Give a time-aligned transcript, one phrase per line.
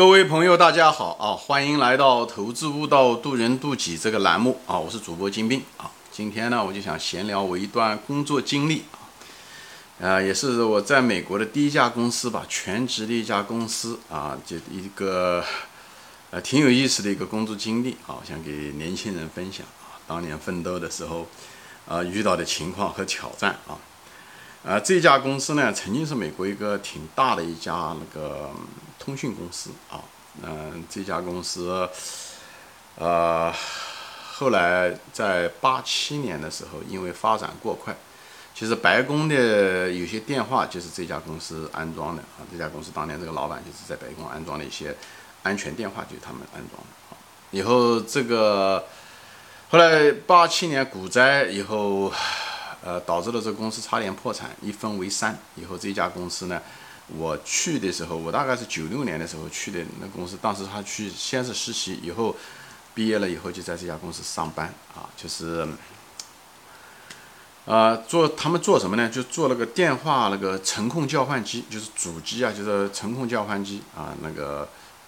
[0.00, 1.36] 各位朋友，大家好啊！
[1.36, 4.78] 欢迎来到《投资悟道，渡人渡己》这个栏目啊！
[4.78, 5.90] 我是主播金兵啊。
[6.10, 8.96] 今天呢，我就想闲聊我一段工作经历啊，
[9.98, 15.44] 呃，也是我在美国的第一家公司吧，全职的一家公司啊，就一个
[16.30, 21.26] 呃挺有意思的一个工作经历啊，想给年轻人分享啊，当年奋斗的时候
[21.86, 23.76] 啊遇到的情况和挑战啊。
[24.62, 28.50] 呃，这家公司呢，曾经是美国一个挺大的一家那个
[28.98, 30.04] 通讯公司啊。
[30.42, 31.88] 嗯，这家公司，
[32.96, 33.50] 呃，
[34.34, 37.96] 后来在八七年的时候，因为发展过快，
[38.54, 42.44] 其实白宫的有些电话就是这家公司安装的啊。
[42.52, 44.94] 这家公司当年这个老板就是在白宫安装的一些
[45.42, 47.16] 安全电话，就是他们安装的啊。
[47.50, 48.84] 以后这个
[49.70, 52.12] 后来八七年股灾以后。
[52.82, 55.38] 呃，导致了这公司差点破产，一分为三。
[55.54, 56.60] 以后这家公司呢，
[57.08, 60.38] 我去的时候，我大概是九六年的时候去的那公司。
[60.40, 62.34] 当时他去先是实习，以后
[62.94, 65.68] 毕业了以后就在这家公司上班啊，就是，
[67.66, 69.10] 啊，做他们做什么呢？
[69.10, 74.66] 就做那个电话那个程控交换机，就是主机啊，就是程控交换机啊，那个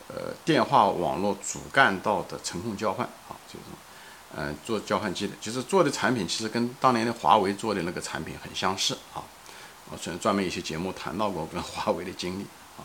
[0.09, 3.65] 呃电话网络主干道的程控交换啊，就是。
[4.35, 9.21] 嗯，做交换机的，就是做的产品其实跟当年的华为做的那个产品很相似啊。
[9.91, 12.45] 我专专门一些节目谈到过跟华为的经历
[12.79, 12.81] 啊。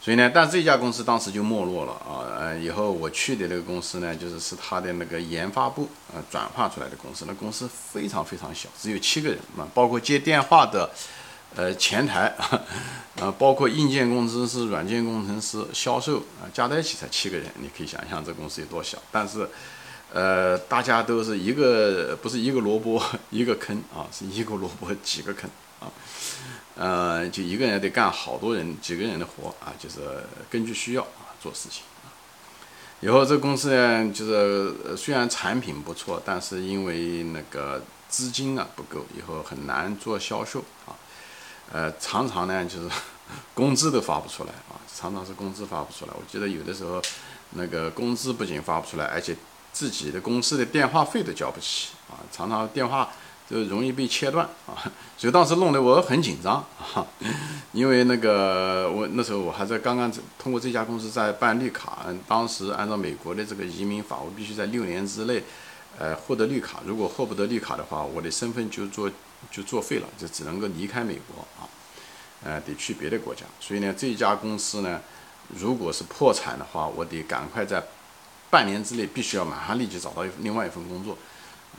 [0.00, 2.26] 所以呢，但这家公司当时就没落了啊。
[2.26, 7.24] 呃，以后我去的那个公司呢，就是是他的那个研发部呃转化出来的公司。
[7.28, 10.90] 那公司非常非常小，只有七个人嘛，包括接电话的
[11.54, 12.34] 呃前台
[13.22, 17.46] 啊，包括硬件工程师、软件工程师、销售啊，加在一起才七个人。
[17.60, 19.48] 你可以想象这公司有多小，但是。
[20.14, 25.90] 呃，大家都是一个，不是一个萝卜 一个坑啊，是一个萝卜几个坑啊，
[26.76, 29.96] 呃，就一个人得干好多人几个人的活啊，就是
[30.48, 32.14] 根据需要啊做事情啊。
[33.00, 40.94] 以后这公司呢，就是虽然产品不错，但是因为那个资金啊不够，以后很难做销售啊，
[41.72, 42.88] 呃，常常呢就是
[43.52, 46.12] 工资都发不出来啊，常常是工资发不出来。
[46.14, 47.02] 我记得有的时候，
[47.56, 49.36] 那个工资不仅发不出来，而且。
[49.74, 53.10] 自己的公司的电话费都交不起啊，常常电话
[53.50, 54.72] 就容易被切断啊，
[55.18, 56.64] 所以当时弄得我很紧张
[56.94, 57.04] 啊，
[57.72, 65.42] 因为那个我那时候我还在刚刚通过这家公司在办绿卡，当时按照美国的这个移民法，我必须在六年之内，
[65.98, 69.10] 呃获得绿卡，如果获不得绿卡的话，我的身份就作
[69.50, 71.66] 就作废了，就只能够离开美国啊，
[72.44, 75.00] 呃得去别的国家，所以呢这家公司呢，
[75.48, 77.82] 如果是破产的话，我得赶快在。
[78.54, 81.18] 半年之内必须要马上立即找到一另外一份工作，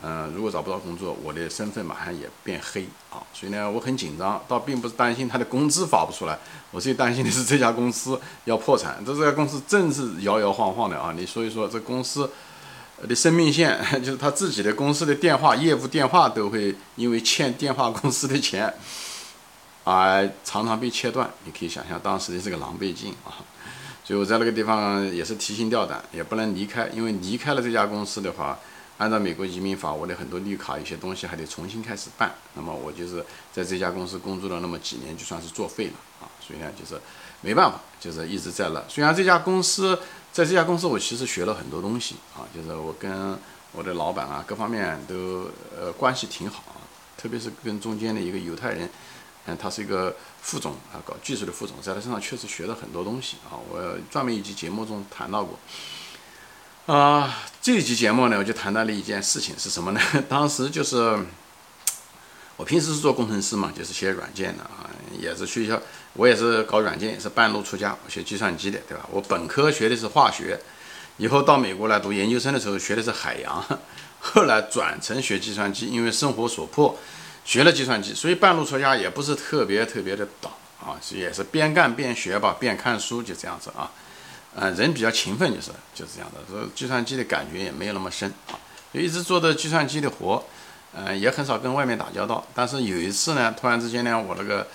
[0.03, 6.37] 嗯，如果找不到工作，我的身份马上也变黑啊，所以呢，我很紧张，倒并不是担心他的工资发不出来，
[6.71, 12.29] 我最担心的是这家公司要破产，这这家公司正是摇摇晃晃的啊，你说一说这公司
[13.07, 18.73] 的生命线，就是他自己的公司的电话业务电话都会因为欠电话公司的钱，
[19.85, 23.39] 而常常被切断，你可以想象当时的这个狼狈劲啊。
[24.05, 28.59] 所以我在那个地方也是提心吊胆，也不能离开，因为离开了这家公司的话，
[28.99, 32.31] 按照美国移民法，我的很多绿卡有些东西还得重新开始办。
[32.53, 36.29] 那么我就是在这家公司工作了那么几年，就算是作废了啊。
[36.39, 37.01] 所以呢，就是
[37.41, 38.83] 没办法，就是一直在那。
[38.87, 39.97] 虽然这家公司
[40.31, 43.35] 在这家公司，我其实学了很多东西啊，就是我跟
[43.71, 46.63] 我的老板啊，各方面都呃关系挺好，
[47.17, 48.87] 特别是跟中间的一个犹太人。
[49.47, 53.53] 嗯，他是一个副总啊，搞技术的副总，在他身上确实学了很多东西啊。
[53.69, 55.59] 我专门一集节目中谈到过。
[56.87, 60.01] 啊，这一集节目呢，我就谈到了一件事情是什么呢？
[60.27, 61.17] 当时就是
[62.57, 64.89] 我平时是做工程师嘛，就是写软件的啊，
[65.19, 65.79] 也是学校，
[66.13, 69.07] 我也是搞软件，也是半路出家，学计算机的，对吧？
[69.11, 70.59] 我本科学的是化学，
[71.17, 73.63] 以后到美国来读研究生的时候学的是海洋，
[74.19, 76.97] 后来转成学计算机，因为生活所迫。
[77.45, 80.51] 学了计算机，所以半路出家也不是特别特别的倒
[80.83, 83.91] 啊，也是边干边学吧，边看书就这样子啊，
[84.55, 88.57] 嗯，人比较勤奋就是就是这样的，说计算机的感觉也没有那么深啊，
[88.91, 90.43] 就一直做的计算机的活，
[90.95, 92.45] 嗯，也很少跟外面打交道。
[92.53, 94.67] 但是有一次呢，突然之间呢，我那个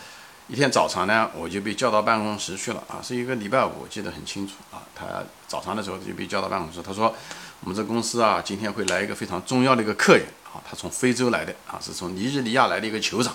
[0.46, 4.82] 一天早上呢，我就被叫到办公室去了啊，是一个礼拜五，我记得很清楚啊。
[4.94, 5.06] 他
[5.48, 7.14] 早上的时候就被叫到办公室，他说
[7.60, 10.24] 我们这公司啊，今天会来一个非常重要的一个客人。
[10.52, 13.34] 啊，他从非洲来的啊，是从尼日利亚来的一个酋长。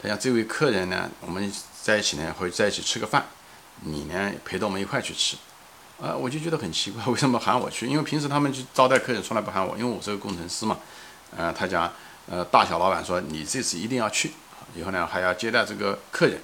[0.00, 1.52] 他讲这位客人呢，我们
[1.82, 3.26] 在一起呢会在一起吃个饭，
[3.80, 5.36] 你呢陪着我们一块去吃。
[6.00, 7.88] 啊，我就觉得很奇怪，为什么喊我去？
[7.88, 10.78] 因为平时他们去招待客人从来不喊我，因为我是个工程师嘛。
[11.36, 11.92] 呃，他讲，
[12.30, 14.30] 呃，大小老板说你这次一定要去，
[14.76, 16.40] 以后呢还要接待这个客人。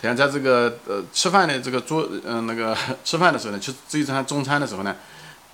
[0.00, 2.74] 他想在这个呃吃饭的这个桌，嗯，那个
[3.04, 4.96] 吃饭的时候呢，就这一餐中餐的时候呢，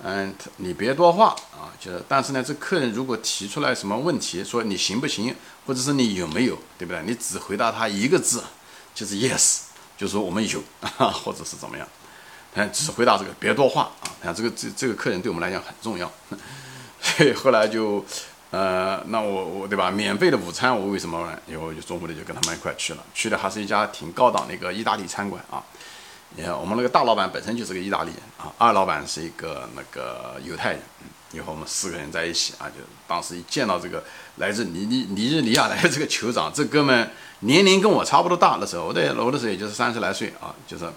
[0.02, 5.34] 嗯，你别多话啊，就是，但是呢，这客人如果提出来什么问题，说你行不行，
[5.66, 7.02] 或者是你有没有，对不对？
[7.04, 8.42] 你只回答他一个字，
[8.94, 9.60] 就是 yes，
[9.98, 10.62] 就说我们有，
[10.98, 11.86] 啊或者是怎么样，
[12.54, 14.08] 他只回答这个，别多话啊。
[14.22, 16.10] 看这个这这个客人对我们来讲很重要，
[17.00, 18.04] 所以后来就。
[18.52, 19.92] 呃，那我我对吧？
[19.92, 21.38] 免费的午餐我为什么呢？
[21.46, 25.62] 以后就中午的就跟他们一块去了，去的还是一家挺高档的一个意大利餐馆啊。
[26.36, 30.80] 你看我们那个大老板本身就是个意大利人啊，二老板是一个那个犹太人。
[31.32, 32.74] 以后我们四个人在一起啊，就
[33.06, 34.02] 当时一见到这个
[34.36, 37.10] 来自尼尼尼日利亚来的这个酋长，这哥们
[37.40, 40.90] 年龄跟我差不多大的时候，我在我的时候也就是三十来岁啊，就是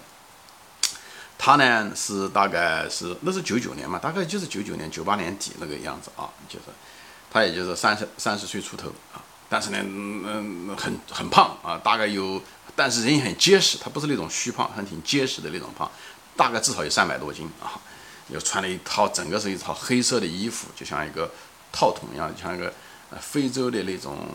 [1.38, 6.64] 他呢是大概是那是九九年嘛，大概就是九九年九八年底那个样子啊，就是。
[7.30, 12.40] 他也就是三十三十岁出头啊，但是呢，嗯，很很胖啊，大概有，
[12.74, 15.88] 但是人也很结实，他不是那种虚胖，很挺结实的那种胖，
[16.36, 17.78] 大概至少有三百多斤啊，
[18.28, 21.30] 又穿了一套，整个是一套黑色的衣服，就像一个
[21.70, 22.72] 套筒一样，像一个
[23.20, 24.26] 非洲的那种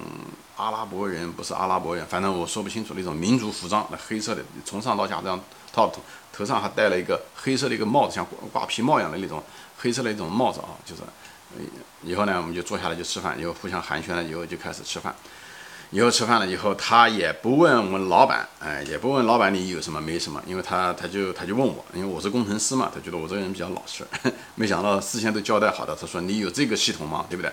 [0.56, 5.38] 阿拉伯人，不是阿拉伯人，反正我说不清楚那种民族服装，那黑色的，从上到下这样
[5.74, 6.02] 套筒，
[6.32, 9.44] 头上还戴了一个黑色的一个帽子，像挂皮帽一样的那种
[9.78, 11.02] 黑色的一种帽子啊，就是。
[12.04, 15.14] 以后呢，我们就坐下来就吃饭，以后互相寒暄了，以后就开始吃饭。
[15.92, 24.06] 以后吃饭了以后，他也不问我们老板，哎，也不问老板你有什么没什么，因为他他就他就问我，因为我是工程师嘛，他觉得我这个人比较老实。
[24.54, 27.26] 没想到事先都交代好的，他说你有这个系统吗？
[27.28, 27.52] 对不对？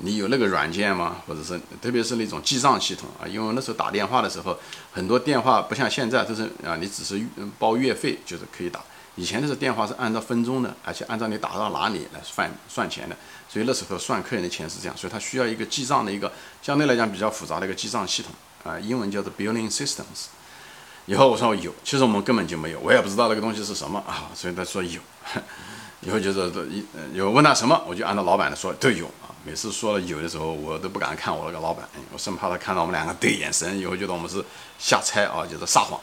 [0.00, 1.16] 你有那个软件吗？
[1.26, 3.26] 或者是特别是那种记账系统啊？
[3.26, 4.58] 因为那时候打电话的时候，
[4.92, 7.18] 很多电话不像现在都是啊，你只是
[7.58, 8.80] 包月费就是可以打。
[9.16, 13.16] 以前的是电话是按照分钟的，而且按照你打到哪里来算算钱的，
[13.48, 16.30] 所以那时候算客人的钱是这样，所以他需要一个记账的一个
[16.60, 18.32] 相对来讲比较复杂的一个记账系统
[18.64, 20.26] 啊，英文叫做 billing systems。
[21.06, 25.00] 以后我说有，其实我们根本就没有，我也不知道那个东西是什么啊，所以他说有，
[26.02, 26.84] 以后就是一
[27.14, 29.32] 有问他什么，我就按照老板的说都有啊。
[29.44, 34.44] 每次说有的时候，我都不敢看我那个老板，我生怕他看到我们两个对眼神，以后觉得我们是
[34.78, 35.98] 瞎猜啊，就是撒谎。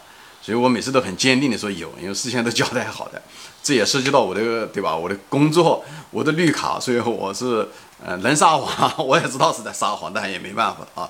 [0.46, 3.20] 所以我每次都很坚定的说有，因为事先都交代好的，
[3.64, 4.96] 这也涉及到我的对吧？
[4.96, 7.68] 我的工作，我的绿卡，所以我是
[8.06, 11.10] 呃能撒谎， 我也知道是在撒谎，但也没办法啊，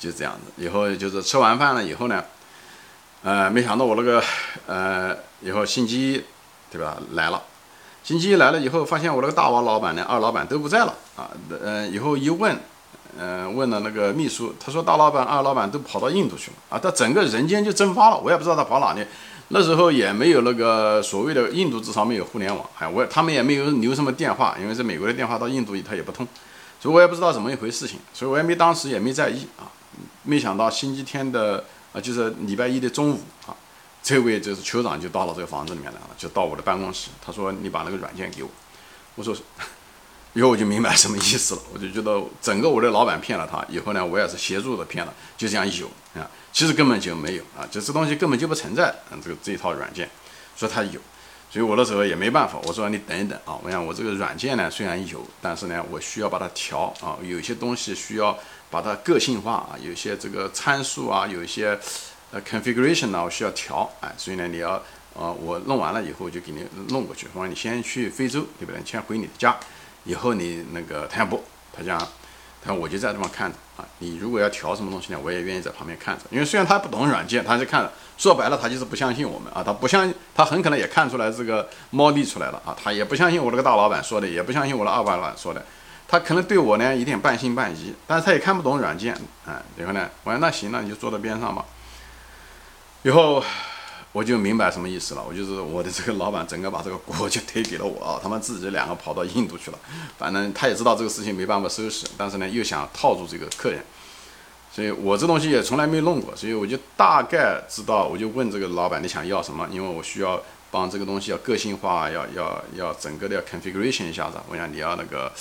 [0.00, 0.60] 就这样子。
[0.60, 2.24] 以后就是吃完饭了以后呢，
[3.22, 4.20] 呃，没想到我那个
[4.66, 6.24] 呃以后星期一
[6.68, 7.40] 对吧来了，
[8.02, 11.30] 星期一来了以后，发现我那个大王老板呢、二老板都不在了啊，
[11.62, 12.58] 呃，以后一问。
[13.18, 19.04] 嗯，问了那个秘书，他说大老板、二老板都跑到印度去了啊，他整个人间就蒸发了，我也不知道他跑哪里。
[19.48, 26.26] 那时候也没有那个所谓的印度，至少没有互联网，哎，我他们也没有留什么电话，因为在美国的电话到印度他也不通，
[26.80, 29.68] 所以我也不知道怎么一回事情，所以我也没当时也没在意啊。
[30.22, 31.62] 没想到星期天的
[31.92, 33.52] 啊，就是礼拜一的中午啊，
[34.02, 38.48] 这位就是酋长就到了这个房子里面来了，就到我的办公室，他说你把那个软件给我，
[39.16, 39.36] 我说。
[40.34, 50.08] 以后我就明白什么意思了，我就觉得整个我的老板骗了他，以后呢我也是协助的骗了，就这样有啊，其实根本就没有啊，就这东西根本就不存在，嗯，这个这一套软件
[50.56, 50.98] 说它有，
[51.50, 58.38] 所以我那时候也没办法，我说你等一等啊，我想我这个软件呢虽然有，但是呢我需要把它调啊，有些东西需要
[58.70, 61.78] 把它个性化啊，有些这个参数啊，有一些
[62.30, 64.70] 呃 configuration 呢我需要调，哎，所以呢你要
[65.14, 68.80] 啊我弄完了以后就给你弄过去，我说你先去非洲对不对？
[68.80, 69.54] 你先回你的家。
[70.04, 71.42] 以后你那个他不，
[71.72, 72.00] 他讲，
[72.64, 73.84] 他我就在这方看着啊。
[73.98, 76.24] 你如果要调什么东西呢，我也愿意在旁边看着。
[76.30, 77.92] 因为虽然他不懂软件，他是看着。
[78.18, 79.62] 说白了，他就是不相信我们啊。
[79.64, 82.76] 他不相，他很可能也看出来这个猫腻出来了啊。
[82.82, 85.64] 他也不相信我那个大老板说的，也不相信我的二老板说的。
[86.06, 89.14] 他可能对我呢有点半信半疑，但是他也看不懂软件
[89.46, 89.62] 啊。
[89.76, 91.64] 然后呢，我说那行，那你就坐到边上吧。
[93.02, 93.42] 以后。
[94.12, 99.78] 我就明白什么意思了，我就是我的这个老板，整个把这个锅就推给了我啊， 他们自己两个跑到印度去了，
[100.18, 103.82] 反正他也知道这个事情没办法收拾，但是呢又想套住这个客人，
[104.70, 110.38] 所以我这东西也从来没弄过，所以我就大概知道，我就问这个老板你想要什么，因为我需要
[110.70, 115.32] 帮这个东西要个性化，要要要整个的要 configuration 一下子，我想你要那个。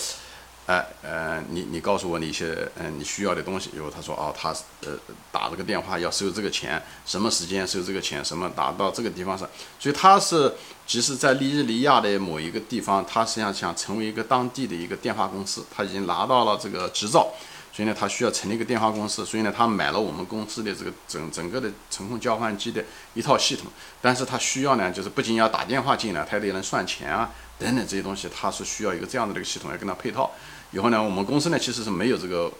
[0.67, 4.91] 哎，呃，你你告诉我你一些嗯你需要的东西，以后他说哦，他呃
[5.31, 9.49] 打这个电话要收这个钱，什么时间收这个钱，什么打到这个地方上，
[9.79, 10.53] 所以他是
[10.85, 17.33] 即使在利日利亚的某一个地方，他实际上想成为一个当地的一个电话公司，他已经拿到了这个执照，
[17.73, 22.81] 所以呢，他需要成立一个电话公司，所以呢，他买了我们公司的这个整整个的程控交换机的
[23.15, 23.65] 一套系统，
[23.99, 27.29] 但是他需要呢，就是不仅要打电话进来，他得能算钱啊。
[27.63, 30.31] 等等这些东西，它是需要一个这样的一个系统来跟它配套。
[30.71, 32.51] 以后呢，我们公司呢其实是没有这个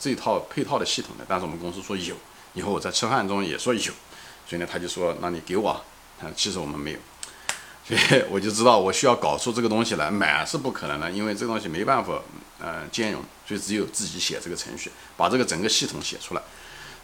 [0.00, 2.16] 这套配套的系统的，但是我们公司说有。
[2.54, 3.92] 以后我在吃饭中也说有，所
[4.50, 5.70] 以呢，他就说，那你给我，
[6.20, 6.98] 啊，其实我们没有。
[7.86, 12.20] 所 以我就知道我需要搞出这个东西来，买是不可能的，因为这个东西没办法，
[12.58, 16.42] 呃，兼容，所以只有自己写这个程序，把这个整个系统写出来。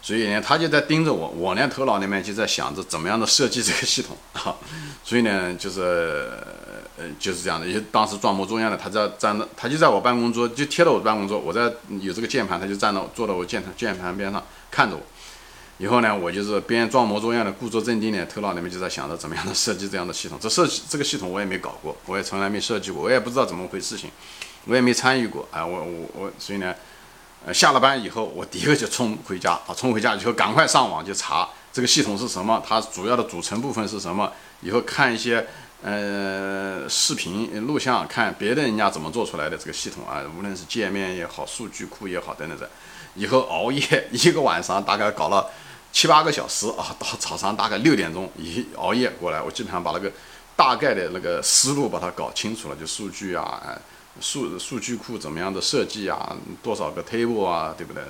[0.01, 4.55] 所以呢，他就在盯着我，我呢头脑里面就在想着怎么样的设计这个系统啊。
[5.03, 6.31] 所以呢，就是
[6.97, 11.71] 呃就是这样的，就当时装模作样的，他在站着，他就在我办公桌，就贴到我办公桌，我在
[12.01, 15.01] 有这个键盘，他就站到坐到我键盘键盘边上看着我。
[15.77, 20.37] 以后呢，我就是边装模作样的，故作镇定的，头脑里面就在想着怎么样的设计这样的系统。
[20.39, 24.09] 这设计这个系统我也没搞过，我也从来没设计过，我也不知道怎么回事情，
[24.63, 25.45] 我也没参与过。
[25.51, 26.73] 啊，我我我，所以呢，
[27.45, 34.31] 呃，下了班以后，我第一个就冲回家啊，冲回家以后赶快上网就查这个系统是什么，它主要的组成部分是什么。
[34.61, 35.45] 以后看一些
[35.85, 42.67] 呃视频录像，看别的人家怎么做出来的这个系统啊，无论是界面也好，数据库也好等等的。
[43.13, 45.45] 以后熬夜 一个晚上，大概搞了。
[45.91, 50.11] 七八个小时啊，到早上大概六点钟一熬夜过来，我基本上把那个
[50.53, 53.61] 大概的那个思路把它搞清楚了，就数据啊，
[54.19, 58.03] 数数据库怎么样的设计啊，多少个 table 啊，对不对？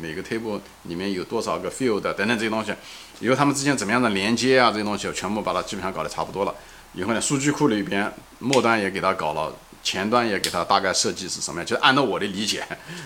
[0.00, 2.74] 每个 table 里面有多少个 field 等等这些东西，
[3.20, 6.52] 以后他们之间怎么样的连接啊，这些东西我全部把它基本上搞得差不多了。
[6.94, 9.52] 以后呢，数据库里边末端也给它搞了。
[9.82, 12.62] 前端也给他大概设计是什么样，就按照我的理解，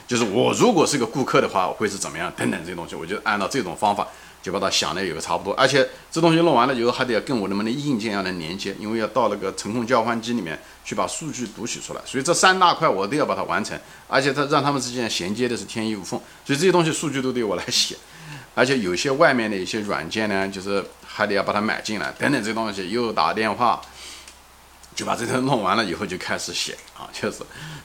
[0.08, 4.08] 就是我如果是个顾客的话，会是怎么样等等这些东西，我就按照这种方法
[4.42, 5.54] 就把它想的有个差不多。
[5.54, 13.78] 而且这东西弄完了以后，还得要跟我们的硬件要能连接，因为要到那个程控交换机里面去把数据读取出来，所以这三大块我都要把它完成。
[14.08, 17.96] 而且它让他们之间衔接的是天衣无缝，所以这些东西数据都得我来写。
[18.56, 20.84] 而且有些外面的一些软件呢，就是
[21.14, 23.80] 还得要把它买进来等等这东西，又打电话。
[24.96, 27.38] 就把这个弄完了以后就开始写啊，确实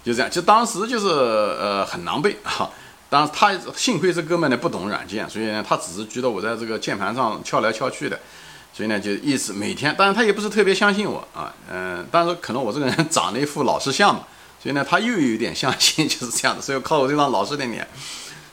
[0.03, 2.69] 就这样，就当时就是呃很狼狈啊。
[3.09, 8.19] 当他幸亏这哥们呢不懂软件，所以呢他只是觉得我在这个键盘上敲来敲去的，
[8.71, 14.21] 所以呢就一直每天，当然他也不是特别相信我啊，嗯，但是可能我这个人长了一副老实相嘛，
[14.61, 17.87] 所以呢他又有点相信， 就是这样的，所以靠我这张老实的脸，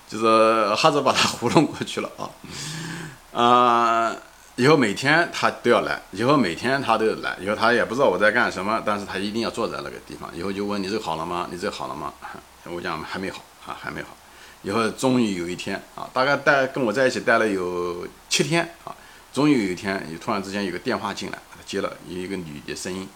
[0.08, 2.24] 就是哈着把他糊弄过去了啊，
[3.38, 4.16] 啊。
[4.56, 10.30] 以后每天他都要来，以后每天他都来，以后他也不知道我在干什么，但是他一定要坐在那个地方。
[10.34, 11.46] 以后就问你 这好了吗？
[11.50, 12.12] 你这好了吗？
[12.64, 14.16] 我讲还没好啊，还没好。
[14.62, 18.96] 以后终于有一天啊，大概待跟我在一起待了有七天啊，
[19.30, 23.06] 终于有一天，突然之间有个电话进来，接了有一个女的声音。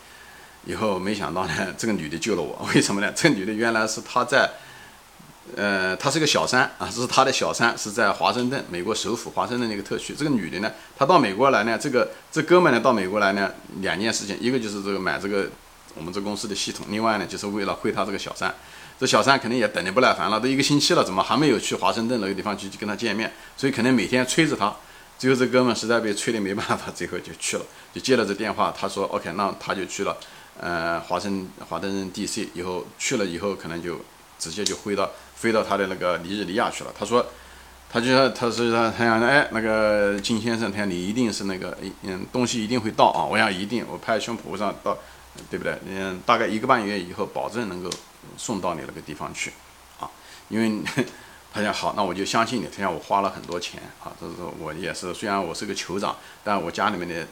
[0.66, 3.10] 以后没想到呢，这个女的救了我，为什么呢？
[3.16, 4.50] 这个女的原来是她在。
[5.56, 10.14] 呃，她是个小三啊，这是她的小三，是在华盛顿，美国首府华盛顿那个特区。
[10.16, 15.48] 这个女的呢，她到美国来呢，这个这哥们呢到美国来呢，两件事情，一个就是这个买这个
[15.94, 18.54] 我们这公司的系统，另外呢就是为了会他这个小三。
[18.98, 23.32] 这小三肯定也等得不耐烦了，都一个星期了，怎么还没有去华盛顿那个地方去跟他见面？
[23.56, 24.74] 所以肯定每天催着他。
[25.18, 27.64] 最后这哥们实在被催的没办法，最后就去了，
[27.94, 28.74] 就接了这电话。
[28.78, 30.14] 他说 OK，那他就去了，
[30.58, 33.98] 呃，华盛华盛顿 DC，以后去了以后可能就
[34.40, 35.08] 直接就飞到。
[35.36, 36.92] 飞到他的那个尼日利亚去了。
[36.94, 37.24] 他说，
[37.90, 43.24] 他就说，他说他他想，哎，那个金先生，他说你一定是那个，嗯，东西一定会到啊。
[43.24, 44.98] 我想一定，我拍胸脯上到，
[45.48, 45.78] 对不对？
[45.86, 47.88] 嗯，大概一个半月以后，保证能够
[48.36, 49.50] 送到你那个地方去，
[49.98, 50.04] 啊，
[50.50, 50.82] 因为
[51.54, 52.66] 他讲好，那我就相信你。
[52.66, 57.26] 他讲我花了很多钱啊，就是说我也是，虽然我是个酋长，但我家里面的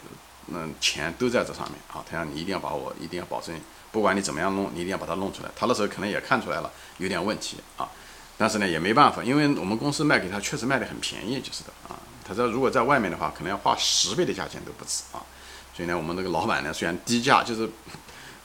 [0.53, 2.05] 嗯钱都在这上面啊。
[2.09, 3.55] 他讲你一定要把我，一定要保证。
[3.91, 5.49] 不管你怎么样弄，你一定要把它弄出来。
[5.57, 7.89] 他那时候可能也看出来了有点问题啊，
[8.37, 11.97] 但是呢也没办法，因为我们公司卖给他确实卖的很便宜，就是的啊。
[12.23, 15.25] 他说如果在外面的话，可能要花十倍的价钱都不止啊。
[15.75, 17.67] 所以呢，我们那个老板呢虽然低价，就是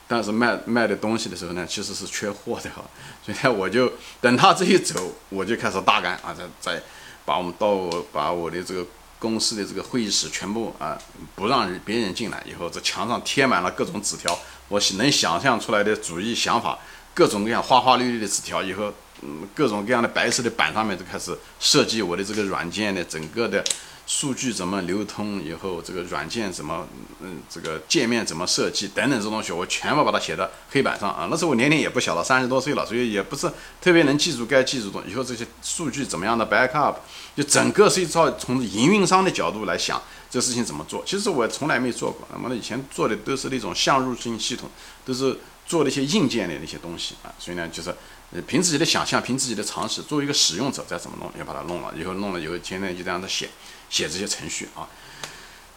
[0.08, 2.82] 但是卖卖的东西的时候呢，其实是缺货的哈。
[3.22, 3.92] 所以呢，我就
[4.22, 6.82] 等他这一走，我就开始大干啊，在在
[7.26, 7.76] 把我们到
[8.10, 8.86] 把我的这个。
[9.24, 10.98] 公司的这个会议室全部啊，
[11.34, 12.44] 不让别人进来。
[12.46, 14.38] 以后这墙上贴满了各种纸条，
[14.68, 16.78] 我能想象出来的主意想法，
[17.14, 18.62] 各种各样花花绿绿的纸条。
[18.62, 23.64] 以后，嗯，各种各样的白色的板上面就开始设计我的这个软件的整个的。
[24.06, 25.42] 数据怎么流通？
[25.42, 26.86] 以后这个软件怎么，
[27.20, 31.26] 嗯，这个界面怎么设计等等这东西，我全部把它写在黑板上啊。
[31.30, 35.02] 那时候我年龄也不小了，三十多岁了，所以也不是特别能记住该记住的。
[35.08, 36.96] 以后这些数据怎么样的 backup，
[37.34, 41.02] 就整个是一套从营运商的角度来想这事情怎么做。
[41.06, 44.68] 其实我从来没做过，那么以前做的都是那种向入性系统，
[45.04, 47.32] 都是做了一些硬件的那些东西啊。
[47.38, 47.94] 所以呢，就是
[48.46, 51.92] 凭自己的想象，凭自己的常识，作为一个使用者再怎么弄，要把它弄了。
[51.96, 53.48] 以后弄了以后，天天就这样子写。
[53.90, 54.88] 写这些程序啊，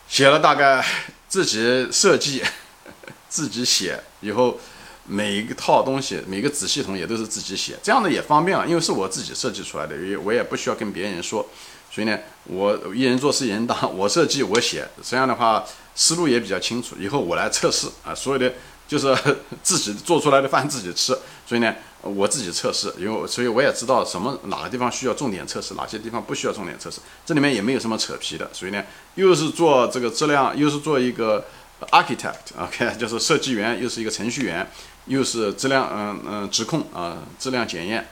[0.08, 0.84] 写了大概
[1.28, 2.42] 自己设计，
[3.30, 4.60] 自己写以后，
[5.06, 11.48] 每一个套东西每个子系统也都是自己写，这样的也方便啊，因为是我自己设计出来的，也我也不需要跟别人说，
[11.92, 15.64] 所以呢，我一人做事一人当，我设计我写，这样的话
[15.94, 16.96] 思路也比较清楚。
[16.98, 18.52] 以后我来测试啊，所有的
[18.88, 19.16] 就是
[19.62, 27.00] 自己做出来的饭自己吃，所以呢，我自己测试，因为所以我也知道什么哪个地方需要重点测试，哪些地方不需要重点测试。
[27.26, 28.84] 这里面也没有什么扯皮的，所以呢，
[29.16, 31.46] 又是做这个质量，又是做一个
[31.92, 34.70] architect，OK， 就是设计员，又是一个程序员，
[35.06, 38.08] 又是质量，嗯嗯，质控啊，质量检验。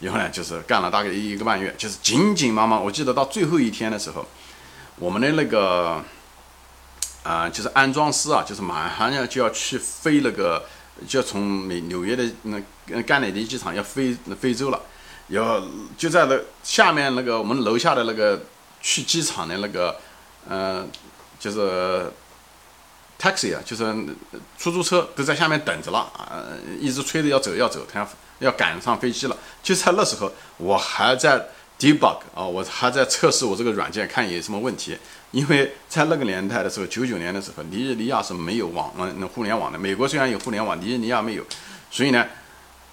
[0.00, 2.84] 以后呢，就是干了大概一个半月，就是紧紧忙忙。
[2.84, 4.26] 我记得到最后一天的时候，
[4.98, 6.04] 我们的那个
[7.26, 10.64] 啊，就是安装师啊，就是马上要就要去飞那个，
[11.08, 14.80] 就要从美纽约的那甘乃迪机场要飞非洲了，
[15.28, 15.60] 要
[15.98, 18.40] 就在那下面那个我们楼下的那个
[18.80, 19.96] 去机场的那个，
[20.48, 20.88] 嗯，
[21.40, 22.12] 就是
[23.18, 23.82] taxi 啊，就是
[24.56, 26.44] 出租车都在下面等着了啊，
[26.80, 28.08] 一直催着要走要走，他要。
[28.40, 31.42] 要赶上飞机了，就在那时候，我还在
[31.78, 34.96] debug 啊，我还在测试我这个软件，看有什么问题。
[35.32, 39.78] 因为在那个年代的时候，九九年的时候，尼日利亚是没有网嗯互联网的。
[39.78, 41.44] 美国虽然有互联网，尼日利亚没有，
[41.90, 42.24] 所以呢，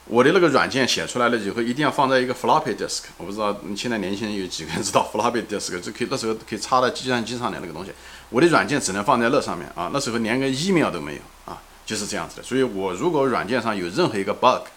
[0.06, 3.04] 我的那个软件写出来了以后，一定要放在一个 floppy disk。
[3.18, 7.92] 我不知道现在年轻人有几个人知道 floppy disk，就可以那时候可以插到计算机上的那个东西。
[8.30, 12.44] 我的软件只能放在那上面啊，那时候连个 email 都没有啊，就是这样子的。
[12.44, 14.68] 所以我如果软件上有任何一个 bug，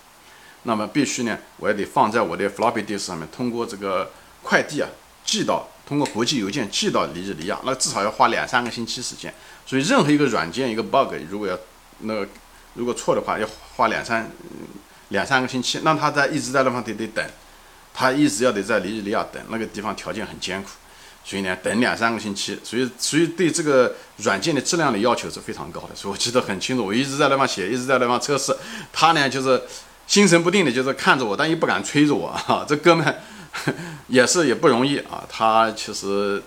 [0.67, 4.11] 那么必须呢，我也得放在我的 floppy disk 上面，通过这个
[4.43, 4.89] 快递啊
[5.25, 9.33] 寄到，通过国际邮件寄到尼日利亚，那至少要花两三个星期时间。
[9.65, 11.57] 所以任何一个软件一个 bug，如果要
[12.01, 12.27] 那
[12.75, 14.29] 如果错的话，要花两三
[15.11, 17.25] 两三个星期，那他在一直在那方得得等，
[17.95, 20.71] 他一直要得在尼日利亚等，那个地方条件很艰苦，
[21.25, 25.95] 所以呢等两三个星期，所以所以对这个软件的质量的要求是非常高的。
[25.95, 28.57] 所以我记得很清楚，我一直在那方写，一直在那方测试，
[28.93, 29.63] 他呢就是。
[30.07, 32.65] 心神不定的，就是看着我，但又不敢催着我 啊。
[32.69, 33.23] 这哥们
[34.09, 35.25] 也是也不容易啊。
[35.29, 36.41] 他其实，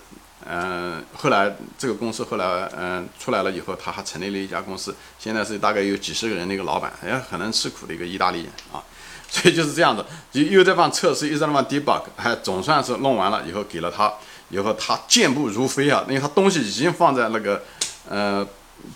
[0.48, 8.82] 嗯，后来这个公司后来嗯出来了以后，他还成立了一家公司，现在是大概有几十个人的一个老板，也很能吃苦的一个意大利人啊。
[9.28, 14.12] 所以就是这样子，又又在放测试，又在那放 debug，还总算是弄完了以后给了他，
[14.48, 17.62] 以后他健步如飞啊，因为他东西已经放在那个
[18.08, 18.44] 呃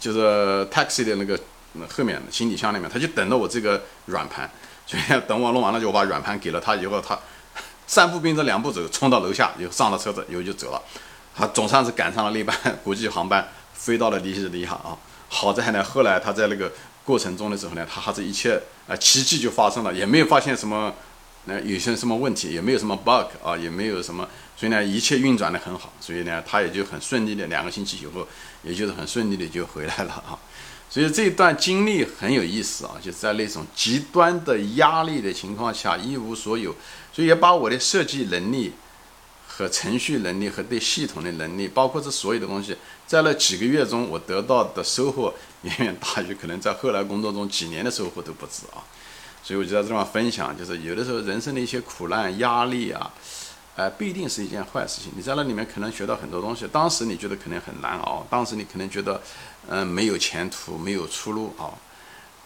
[0.00, 1.38] 就是 taxi 的那个。
[1.74, 4.50] 那后面行李箱里面，他就等着我这个软盘，
[4.86, 7.18] 所以等我弄完了，就我把软盘给了他以后，他
[7.86, 10.80] 三步并作两步走，冲到楼下，又上了车子，以后就走了。
[11.36, 14.96] 他总算是赶上了那班国际航班，飞到了尼日利亚啊。
[15.28, 16.72] 好在呢，后来他在那个
[17.04, 20.94] 过程中的时候呢，他还是一切啊奇迹就发生了，也没有发现什么，
[21.46, 28.26] 那有些什么问题，也没有什么 bug 啊，也没有什么，所以呢，一切运转的很好，所以呢，他也就很顺利的两个星期以后，
[28.62, 30.38] 也就是很顺利的就回来了啊。
[30.90, 36.74] 所以这段经历很有意思啊，就是在那种极端的压力的情况下一无所有，
[37.12, 38.72] 所以也把我的设计能力
[39.48, 42.76] 和程序能力和对系统的能力，包括这所有的东西，
[43.08, 48.78] 在那几个月中我得到的收获远远大于可能在后来工作中几年的收获都不止啊。
[49.42, 53.12] 所以我就在这地方分享，就是有的时候人生的一些苦难、压力啊。
[53.76, 55.10] 哎，不一定是一件坏事情。
[55.16, 56.64] 你在那里面可能学到很多东西。
[56.68, 59.20] 当时你觉得可能很难熬，当时你可能觉得，
[59.68, 61.74] 嗯，没有前途，没有出路啊。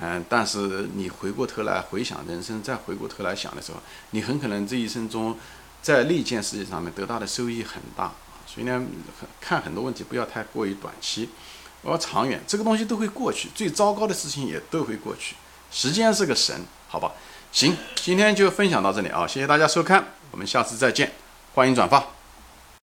[0.00, 3.78] 嗯，但是你回过头来回想人生，再回过头来想的时候，
[4.12, 5.36] 你很可能这一生中，
[5.82, 8.12] 在那件事情上面得到的收益很大。
[8.46, 8.82] 所以呢，
[9.38, 11.28] 看很多问题不要太过于短期，
[11.82, 12.40] 我要长远。
[12.46, 15.36] 这个东西都会过去，最糟糕的事情也都会过去。
[15.70, 17.12] 时间是个神，好吧？
[17.50, 20.04] 行，今天就分享到这里啊，谢谢大家收看。
[20.30, 21.12] 我们下次再见，
[21.54, 22.17] 欢迎转发。